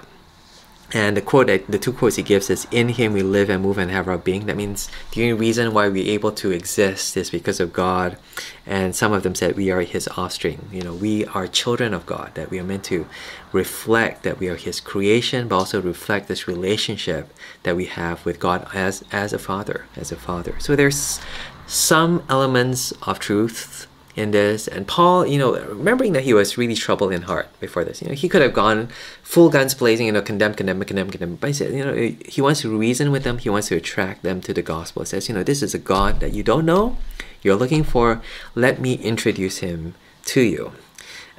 and 0.93 1.17
the 1.17 1.21
quote, 1.21 1.47
the 1.47 1.77
two 1.77 1.91
quotes 1.91 2.15
he 2.15 2.23
gives 2.23 2.49
is, 2.49 2.65
"In 2.71 2.89
Him 2.89 3.11
we 3.11 3.21
live 3.21 3.49
and 3.49 3.61
move 3.61 3.77
and 3.77 3.91
have 3.91 4.07
our 4.07 4.17
being." 4.17 4.45
That 4.45 4.55
means 4.55 4.89
the 5.11 5.23
only 5.23 5.33
reason 5.33 5.73
why 5.73 5.89
we're 5.89 6.11
able 6.11 6.31
to 6.31 6.51
exist 6.51 7.17
is 7.17 7.29
because 7.29 7.59
of 7.59 7.73
God. 7.73 8.17
And 8.65 8.95
some 8.95 9.11
of 9.11 9.23
them 9.23 9.35
said 9.35 9.57
we 9.57 9.69
are 9.69 9.81
His 9.81 10.07
offspring. 10.15 10.69
You 10.71 10.83
know, 10.83 10.93
we 10.93 11.25
are 11.25 11.45
children 11.47 11.93
of 11.93 12.05
God. 12.05 12.31
That 12.35 12.49
we 12.49 12.59
are 12.59 12.63
meant 12.63 12.85
to 12.85 13.05
reflect 13.51 14.23
that 14.23 14.39
we 14.39 14.47
are 14.47 14.55
His 14.55 14.79
creation, 14.79 15.49
but 15.49 15.57
also 15.57 15.81
reflect 15.81 16.27
this 16.29 16.47
relationship 16.47 17.33
that 17.63 17.75
we 17.75 17.85
have 17.85 18.25
with 18.25 18.39
God 18.39 18.65
as 18.73 19.03
as 19.11 19.33
a 19.33 19.39
father, 19.39 19.85
as 19.97 20.11
a 20.13 20.15
father. 20.15 20.55
So 20.59 20.75
there's 20.75 21.19
some 21.67 22.23
elements 22.29 22.93
of 23.01 23.19
truth 23.19 23.87
in 24.17 24.31
this. 24.31 24.67
And 24.67 24.87
Paul, 24.87 25.25
you 25.27 25.37
know, 25.37 25.53
remembering 25.53 26.13
that 26.13 26.23
he 26.23 26.33
was 26.33 26.57
really 26.57 26.75
troubled 26.75 27.13
in 27.13 27.21
heart 27.21 27.47
before 27.59 27.85
this, 27.85 28.01
you 28.01 28.09
know, 28.09 28.15
he 28.15 28.27
could 28.27 28.41
have 28.41 28.53
gone 28.53 28.89
full 29.21 29.49
guns 29.49 29.75
blazing, 29.75 30.07
you 30.07 30.11
know, 30.11 30.23
condemn, 30.23 30.55
condemn, 30.55 30.83
condemn, 30.83 31.09
condemn. 31.09 31.35
But 31.35 31.47
he 31.47 31.53
said, 31.53 31.73
you 31.73 31.85
know, 31.85 31.93
he 32.25 32.41
wants 32.41 32.61
to 32.61 32.77
reason 32.77 33.11
with 33.11 33.23
them. 33.23 33.37
He 33.37 33.49
wants 33.49 33.67
to 33.67 33.75
attract 33.75 34.23
them 34.23 34.41
to 34.41 34.53
the 34.53 34.63
gospel. 34.63 35.03
He 35.03 35.07
says, 35.07 35.29
you 35.29 35.35
know, 35.35 35.43
this 35.43 35.61
is 35.61 35.73
a 35.73 35.79
God 35.79 36.19
that 36.19 36.33
you 36.33 36.43
don't 36.43 36.65
know, 36.65 36.97
you're 37.43 37.55
looking 37.55 37.83
for. 37.83 38.21
Let 38.55 38.81
me 38.81 38.95
introduce 38.95 39.59
him 39.59 39.93
to 40.25 40.41
you. 40.41 40.73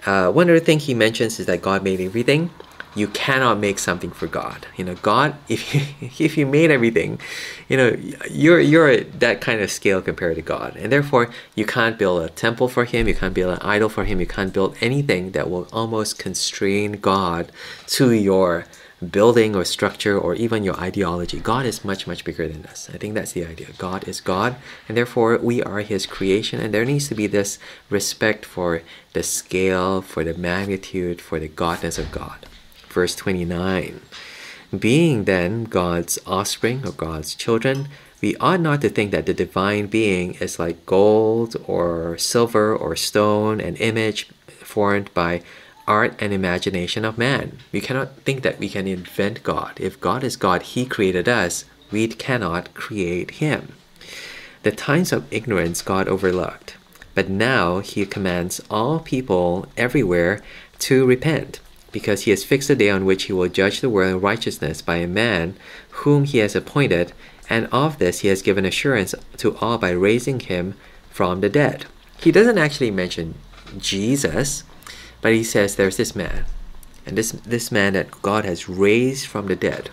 Uh, 0.06 0.30
one 0.30 0.48
other 0.48 0.60
thing 0.60 0.78
he 0.78 0.94
mentions 0.94 1.40
is 1.40 1.46
that 1.46 1.60
God 1.60 1.82
made 1.82 2.00
everything 2.00 2.50
you 2.98 3.08
cannot 3.08 3.58
make 3.58 3.78
something 3.78 4.10
for 4.10 4.26
God. 4.26 4.66
You 4.76 4.84
know, 4.84 4.94
God, 4.96 5.36
if 5.48 5.74
you, 5.74 5.82
if 6.24 6.36
you 6.36 6.46
made 6.46 6.70
everything, 6.70 7.20
you 7.68 7.76
know, 7.76 7.96
you're 8.30 8.60
you're 8.60 8.88
at 8.88 9.20
that 9.20 9.40
kind 9.40 9.60
of 9.60 9.70
scale 9.70 10.02
compared 10.02 10.36
to 10.36 10.42
God, 10.42 10.76
and 10.76 10.92
therefore 10.92 11.30
you 11.54 11.64
can't 11.64 11.98
build 11.98 12.22
a 12.22 12.28
temple 12.28 12.68
for 12.68 12.84
Him. 12.84 13.06
You 13.08 13.14
can't 13.14 13.34
build 13.34 13.54
an 13.54 13.62
idol 13.62 13.88
for 13.88 14.04
Him. 14.04 14.20
You 14.20 14.26
can't 14.26 14.52
build 14.52 14.76
anything 14.80 15.32
that 15.32 15.48
will 15.48 15.68
almost 15.72 16.18
constrain 16.18 16.92
God 16.92 17.52
to 17.88 18.12
your 18.12 18.66
building 19.12 19.54
or 19.54 19.64
structure 19.64 20.18
or 20.18 20.34
even 20.34 20.64
your 20.64 20.74
ideology. 20.74 21.38
God 21.38 21.64
is 21.64 21.84
much, 21.84 22.08
much 22.08 22.24
bigger 22.24 22.48
than 22.48 22.66
us. 22.66 22.90
I 22.92 22.98
think 22.98 23.14
that's 23.14 23.30
the 23.30 23.46
idea. 23.46 23.68
God 23.78 24.08
is 24.08 24.20
God, 24.20 24.56
and 24.88 24.96
therefore 24.96 25.38
we 25.38 25.62
are 25.62 25.80
His 25.80 26.04
creation, 26.04 26.60
and 26.60 26.74
there 26.74 26.84
needs 26.84 27.06
to 27.08 27.14
be 27.14 27.28
this 27.28 27.60
respect 27.90 28.44
for 28.44 28.82
the 29.12 29.22
scale, 29.22 30.02
for 30.02 30.24
the 30.24 30.34
magnitude, 30.34 31.20
for 31.20 31.38
the 31.38 31.48
godness 31.48 31.96
of 31.96 32.10
God 32.10 32.46
verse 32.88 33.14
29. 33.14 34.00
Being 34.76 35.24
then 35.24 35.64
God's 35.64 36.18
offspring 36.26 36.86
or 36.86 36.92
God's 36.92 37.34
children, 37.34 37.88
we 38.20 38.36
ought 38.36 38.60
not 38.60 38.80
to 38.82 38.88
think 38.88 39.12
that 39.12 39.26
the 39.26 39.32
divine 39.32 39.86
being 39.86 40.34
is 40.34 40.58
like 40.58 40.84
gold 40.84 41.56
or 41.66 42.18
silver 42.18 42.74
or 42.76 42.96
stone, 42.96 43.60
an 43.60 43.76
image 43.76 44.28
formed 44.46 45.12
by 45.14 45.42
art 45.86 46.14
and 46.20 46.32
imagination 46.32 47.04
of 47.04 47.16
man. 47.16 47.58
We 47.72 47.80
cannot 47.80 48.16
think 48.16 48.42
that 48.42 48.58
we 48.58 48.68
can 48.68 48.86
invent 48.86 49.42
God. 49.42 49.80
If 49.80 50.00
God 50.00 50.22
is 50.22 50.36
God, 50.36 50.62
He 50.62 50.84
created 50.84 51.28
us, 51.28 51.64
we 51.90 52.06
cannot 52.08 52.74
create 52.74 53.32
Him. 53.42 53.72
The 54.64 54.72
times 54.72 55.12
of 55.12 55.32
ignorance 55.32 55.80
God 55.80 56.08
overlooked, 56.08 56.76
but 57.14 57.30
now 57.30 57.78
He 57.78 58.04
commands 58.04 58.60
all 58.68 59.00
people 59.00 59.66
everywhere 59.76 60.42
to 60.80 61.06
repent 61.06 61.60
because 61.92 62.22
he 62.22 62.30
has 62.30 62.44
fixed 62.44 62.70
a 62.70 62.76
day 62.76 62.90
on 62.90 63.04
which 63.04 63.24
he 63.24 63.32
will 63.32 63.48
judge 63.48 63.80
the 63.80 63.90
world 63.90 64.10
in 64.10 64.20
righteousness 64.20 64.82
by 64.82 64.96
a 64.96 65.06
man 65.06 65.56
whom 65.90 66.24
he 66.24 66.38
has 66.38 66.54
appointed, 66.54 67.12
and 67.48 67.66
of 67.72 67.98
this 67.98 68.20
he 68.20 68.28
has 68.28 68.42
given 68.42 68.64
assurance 68.64 69.14
to 69.36 69.56
all 69.56 69.78
by 69.78 69.90
raising 69.90 70.40
him 70.40 70.74
from 71.10 71.40
the 71.40 71.48
dead. 71.48 71.86
He 72.20 72.32
doesn't 72.32 72.58
actually 72.58 72.90
mention 72.90 73.34
Jesus, 73.78 74.64
but 75.20 75.32
he 75.32 75.44
says 75.44 75.76
there's 75.76 75.96
this 75.96 76.14
man, 76.14 76.44
and 77.06 77.16
this 77.16 77.32
this 77.32 77.72
man 77.72 77.94
that 77.94 78.22
God 78.22 78.44
has 78.44 78.68
raised 78.68 79.26
from 79.26 79.46
the 79.46 79.56
dead. 79.56 79.90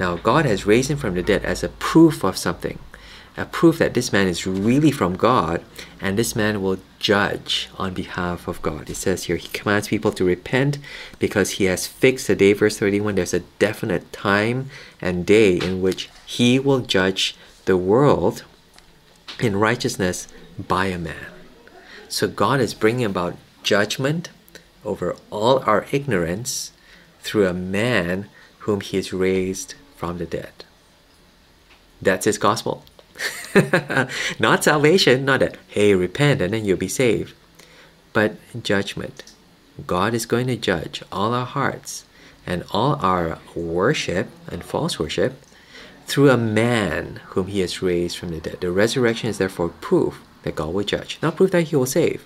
Now 0.00 0.16
God 0.16 0.44
has 0.44 0.66
raised 0.66 0.90
him 0.90 0.98
from 0.98 1.14
the 1.14 1.22
dead 1.22 1.44
as 1.44 1.62
a 1.62 1.68
proof 1.68 2.24
of 2.24 2.36
something 2.36 2.78
a 3.38 3.46
proof 3.46 3.78
that 3.78 3.94
this 3.94 4.12
man 4.12 4.26
is 4.26 4.46
really 4.46 4.90
from 4.90 5.16
God 5.16 5.62
and 6.00 6.18
this 6.18 6.34
man 6.34 6.60
will 6.60 6.78
judge 6.98 7.68
on 7.76 7.94
behalf 7.94 8.48
of 8.48 8.60
God. 8.62 8.90
It 8.90 8.96
says 8.96 9.24
here, 9.24 9.36
he 9.36 9.48
commands 9.48 9.88
people 9.88 10.12
to 10.12 10.24
repent 10.24 10.78
because 11.18 11.52
he 11.52 11.64
has 11.64 11.86
fixed 11.86 12.28
a 12.28 12.36
day, 12.36 12.52
verse 12.52 12.78
31. 12.78 13.14
There's 13.14 13.34
a 13.34 13.40
definite 13.58 14.12
time 14.12 14.70
and 15.00 15.26
day 15.26 15.56
in 15.56 15.80
which 15.80 16.10
he 16.26 16.58
will 16.58 16.80
judge 16.80 17.36
the 17.64 17.76
world 17.76 18.44
in 19.40 19.56
righteousness 19.56 20.28
by 20.58 20.86
a 20.86 20.98
man. 20.98 21.26
So 22.08 22.26
God 22.26 22.60
is 22.60 22.74
bringing 22.74 23.04
about 23.04 23.36
judgment 23.62 24.30
over 24.84 25.14
all 25.30 25.58
our 25.60 25.86
ignorance 25.92 26.72
through 27.20 27.46
a 27.46 27.52
man 27.52 28.28
whom 28.60 28.80
he 28.80 28.96
has 28.96 29.12
raised 29.12 29.74
from 29.96 30.18
the 30.18 30.26
dead. 30.26 30.64
That's 32.00 32.24
his 32.24 32.38
gospel. 32.38 32.84
not 34.38 34.64
salvation, 34.64 35.24
not 35.24 35.40
that, 35.40 35.56
hey, 35.68 35.94
repent 35.94 36.40
and 36.40 36.52
then 36.52 36.64
you'll 36.64 36.76
be 36.76 36.88
saved, 36.88 37.34
but 38.12 38.36
judgment. 38.62 39.24
God 39.86 40.14
is 40.14 40.26
going 40.26 40.46
to 40.48 40.56
judge 40.56 41.02
all 41.12 41.34
our 41.34 41.46
hearts 41.46 42.04
and 42.46 42.64
all 42.70 42.96
our 42.96 43.38
worship 43.54 44.28
and 44.50 44.64
false 44.64 44.98
worship 44.98 45.42
through 46.06 46.30
a 46.30 46.36
man 46.36 47.20
whom 47.26 47.46
he 47.48 47.60
has 47.60 47.82
raised 47.82 48.16
from 48.16 48.30
the 48.30 48.40
dead. 48.40 48.60
The 48.60 48.72
resurrection 48.72 49.28
is 49.28 49.38
therefore 49.38 49.68
proof 49.68 50.22
that 50.42 50.56
God 50.56 50.72
will 50.72 50.84
judge, 50.84 51.18
not 51.20 51.36
proof 51.36 51.50
that 51.50 51.64
he 51.64 51.76
will 51.76 51.86
save, 51.86 52.24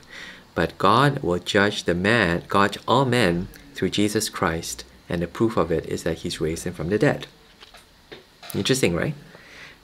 but 0.54 0.78
God 0.78 1.18
will 1.20 1.38
judge 1.38 1.84
the 1.84 1.94
man, 1.94 2.44
God 2.48 2.78
all 2.86 3.04
men 3.04 3.48
through 3.74 3.90
Jesus 3.90 4.28
Christ, 4.28 4.84
and 5.08 5.20
the 5.20 5.26
proof 5.26 5.56
of 5.56 5.72
it 5.72 5.86
is 5.86 6.04
that 6.04 6.18
he's 6.18 6.40
raised 6.40 6.64
him 6.64 6.72
from 6.72 6.88
the 6.88 6.98
dead. 6.98 7.26
Interesting, 8.54 8.94
right? 8.94 9.14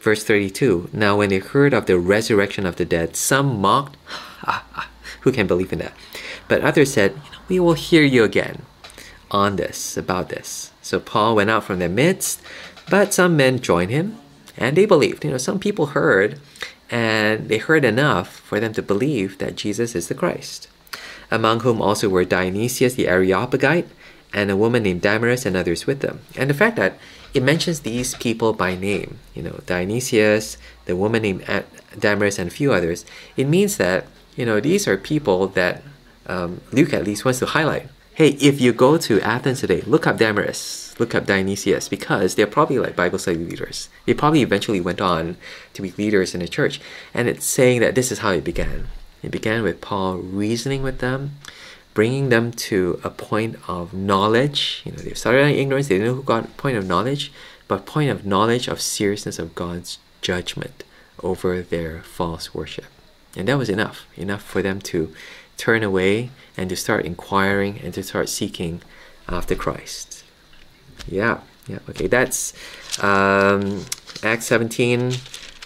Verse 0.00 0.24
32 0.24 0.90
Now, 0.92 1.16
when 1.18 1.30
they 1.30 1.38
heard 1.38 1.74
of 1.74 1.86
the 1.86 1.98
resurrection 1.98 2.66
of 2.66 2.76
the 2.76 2.84
dead, 2.84 3.16
some 3.16 3.60
mocked. 3.60 3.96
Who 5.22 5.32
can 5.32 5.46
believe 5.46 5.72
in 5.72 5.80
that? 5.80 5.94
But 6.46 6.62
others 6.62 6.92
said, 6.92 7.20
We 7.48 7.58
will 7.58 7.74
hear 7.74 8.02
you 8.02 8.24
again 8.24 8.62
on 9.30 9.56
this, 9.56 9.96
about 9.96 10.28
this. 10.28 10.72
So 10.80 11.00
Paul 11.00 11.36
went 11.36 11.50
out 11.50 11.64
from 11.64 11.80
their 11.80 11.88
midst, 11.88 12.40
but 12.88 13.12
some 13.12 13.36
men 13.36 13.60
joined 13.60 13.90
him 13.90 14.18
and 14.56 14.76
they 14.76 14.86
believed. 14.86 15.24
You 15.24 15.32
know, 15.32 15.38
some 15.38 15.58
people 15.58 15.86
heard 15.86 16.40
and 16.90 17.48
they 17.48 17.58
heard 17.58 17.84
enough 17.84 18.28
for 18.40 18.60
them 18.60 18.72
to 18.74 18.82
believe 18.82 19.38
that 19.38 19.56
Jesus 19.56 19.94
is 19.94 20.08
the 20.08 20.14
Christ. 20.14 20.68
Among 21.30 21.60
whom 21.60 21.82
also 21.82 22.08
were 22.08 22.24
Dionysius 22.24 22.94
the 22.94 23.08
Areopagite 23.08 23.88
and 24.32 24.50
a 24.50 24.56
woman 24.56 24.82
named 24.82 25.02
Damaris 25.02 25.44
and 25.44 25.56
others 25.56 25.86
with 25.86 26.00
them. 26.00 26.20
And 26.36 26.48
the 26.48 26.54
fact 26.54 26.76
that 26.76 26.98
it 27.34 27.42
mentions 27.42 27.80
these 27.80 28.14
people 28.14 28.52
by 28.52 28.74
name, 28.74 29.18
you 29.34 29.42
know, 29.42 29.60
Dionysius, 29.66 30.56
the 30.86 30.96
woman 30.96 31.22
named 31.22 31.64
Damaris, 31.98 32.38
and 32.38 32.48
a 32.48 32.54
few 32.54 32.72
others, 32.72 33.04
it 33.36 33.46
means 33.46 33.76
that, 33.76 34.06
you 34.36 34.46
know, 34.46 34.60
these 34.60 34.88
are 34.88 34.96
people 34.96 35.48
that 35.48 35.82
um, 36.26 36.60
Luke 36.72 36.92
at 36.92 37.04
least 37.04 37.24
wants 37.24 37.38
to 37.40 37.46
highlight. 37.46 37.88
Hey, 38.14 38.30
if 38.40 38.60
you 38.60 38.72
go 38.72 38.98
to 38.98 39.20
Athens 39.20 39.60
today, 39.60 39.82
look 39.82 40.06
up 40.06 40.18
Damaris, 40.18 40.94
look 40.98 41.14
up 41.14 41.26
Dionysius, 41.26 41.88
because 41.88 42.34
they're 42.34 42.48
probably 42.48 42.78
like 42.78 42.96
Bible 42.96 43.18
study 43.18 43.38
leaders. 43.38 43.88
They 44.06 44.14
probably 44.14 44.42
eventually 44.42 44.80
went 44.80 45.00
on 45.00 45.36
to 45.74 45.82
be 45.82 45.92
leaders 45.92 46.34
in 46.34 46.40
the 46.40 46.48
church. 46.48 46.80
And 47.14 47.28
it's 47.28 47.46
saying 47.46 47.80
that 47.80 47.94
this 47.94 48.10
is 48.10 48.18
how 48.18 48.30
it 48.32 48.42
began. 48.42 48.88
It 49.22 49.30
began 49.30 49.62
with 49.62 49.80
Paul 49.80 50.16
reasoning 50.16 50.82
with 50.82 50.98
them, 50.98 51.36
bringing 51.98 52.28
them 52.28 52.52
to 52.52 53.00
a 53.02 53.10
point 53.10 53.56
of 53.66 53.92
knowledge. 53.92 54.82
You 54.84 54.92
know, 54.92 54.98
they 54.98 55.14
started 55.14 55.48
in 55.48 55.56
ignorance, 55.56 55.88
they 55.88 55.96
didn't 55.96 56.06
know 56.06 56.14
who 56.14 56.22
got 56.22 56.56
point 56.56 56.76
of 56.76 56.86
knowledge, 56.86 57.32
but 57.66 57.86
point 57.86 58.08
of 58.08 58.24
knowledge 58.24 58.68
of 58.68 58.80
seriousness 58.80 59.36
of 59.40 59.52
God's 59.56 59.98
judgment 60.20 60.84
over 61.24 61.60
their 61.60 62.04
false 62.04 62.54
worship. 62.54 62.84
And 63.36 63.48
that 63.48 63.58
was 63.58 63.68
enough, 63.68 64.06
enough 64.16 64.42
for 64.42 64.62
them 64.62 64.80
to 64.82 65.12
turn 65.56 65.82
away 65.82 66.30
and 66.56 66.70
to 66.70 66.76
start 66.76 67.04
inquiring 67.04 67.80
and 67.82 67.92
to 67.94 68.04
start 68.04 68.28
seeking 68.28 68.80
after 69.28 69.56
Christ. 69.56 70.22
Yeah, 71.08 71.40
yeah, 71.66 71.80
okay, 71.90 72.06
that's 72.06 72.54
um, 73.02 73.84
Acts 74.22 74.46
17 74.46 75.14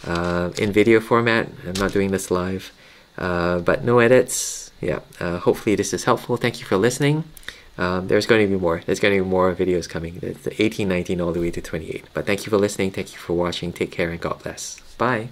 uh, 0.07 0.51
in 0.57 0.73
video 0.73 0.99
format. 0.99 1.51
I'm 1.67 1.75
not 1.75 1.93
doing 1.93 2.11
this 2.11 2.31
live, 2.31 2.73
uh, 3.19 3.59
but 3.59 3.85
no 3.85 3.99
edits 3.99 4.62
yeah, 4.83 5.01
uh, 5.21 5.39
hopefully 5.39 5.77
this 5.77 5.95
is 5.95 6.05
helpful. 6.05 6.37
Thank 6.37 6.61
you 6.61 6.67
for 6.67 6.77
listening. 6.77 7.25
Um, 7.79 8.09
there's 8.09 8.27
going 8.27 8.47
to 8.47 8.53
be 8.53 8.61
more. 8.61 8.83
There's 8.85 9.01
going 9.01 9.17
to 9.17 9.23
be 9.23 9.29
more 9.29 9.55
videos 9.55 9.89
coming. 9.89 10.19
It's 10.21 10.47
18, 10.47 10.87
19, 10.89 11.21
all 11.21 11.33
the 11.33 11.41
way 11.41 11.51
to 11.51 11.61
28. 11.62 12.05
But 12.12 12.27
thank 12.27 12.45
you 12.45 12.51
for 12.51 12.59
listening. 12.59 12.91
Thank 12.91 13.12
you 13.12 13.19
for 13.19 13.33
watching. 13.33 13.73
Take 13.73 13.91
care 13.91 14.11
and 14.11 14.21
God 14.21 14.43
bless. 14.43 14.81
Bye. 14.99 15.29